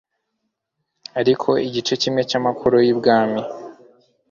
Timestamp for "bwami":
2.99-3.41